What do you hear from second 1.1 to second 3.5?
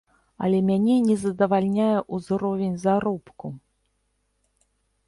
задавальняе ўзровень заробку.